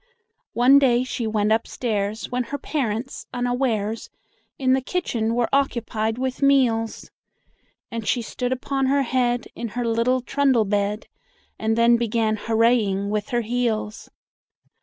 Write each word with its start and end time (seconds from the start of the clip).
One 0.53 0.79
day 0.79 1.03
she 1.03 1.27
went 1.27 1.51
upstairs, 1.51 2.31
When 2.31 2.45
her 2.45 2.57
parents, 2.57 3.27
unawares, 3.31 4.09
In 4.57 4.73
the 4.73 4.81
kitchen 4.81 5.35
were 5.35 5.47
occupied 5.53 6.17
with 6.17 6.41
meals, 6.41 7.11
And 7.91 8.07
she 8.07 8.23
stood 8.23 8.51
upon 8.51 8.87
her 8.87 9.03
head 9.03 9.45
In 9.53 9.67
her 9.77 9.85
little 9.85 10.21
trundle 10.21 10.65
bed, 10.65 11.05
And 11.59 11.77
then 11.77 11.97
began 11.97 12.37
hooraying 12.37 13.11
with 13.11 13.29
her 13.29 13.41
heels. 13.41 14.09